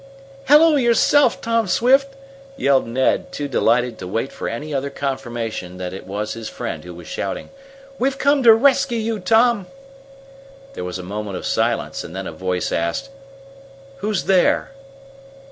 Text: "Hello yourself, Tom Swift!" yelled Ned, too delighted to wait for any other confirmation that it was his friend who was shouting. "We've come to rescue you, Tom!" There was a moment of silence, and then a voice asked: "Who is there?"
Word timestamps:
"Hello 0.45 0.77
yourself, 0.77 1.41
Tom 1.41 1.67
Swift!" 1.67 2.15
yelled 2.57 2.87
Ned, 2.87 3.31
too 3.31 3.47
delighted 3.47 3.99
to 3.99 4.07
wait 4.07 4.31
for 4.31 4.49
any 4.49 4.73
other 4.73 4.89
confirmation 4.89 5.77
that 5.77 5.93
it 5.93 6.07
was 6.07 6.33
his 6.33 6.49
friend 6.49 6.83
who 6.83 6.95
was 6.95 7.05
shouting. 7.05 7.51
"We've 7.99 8.17
come 8.17 8.41
to 8.41 8.51
rescue 8.55 8.97
you, 8.97 9.19
Tom!" 9.19 9.67
There 10.73 10.83
was 10.83 10.97
a 10.97 11.03
moment 11.03 11.37
of 11.37 11.45
silence, 11.45 12.03
and 12.03 12.15
then 12.15 12.25
a 12.25 12.31
voice 12.31 12.71
asked: 12.71 13.09
"Who 13.97 14.09
is 14.09 14.25
there?" 14.25 14.71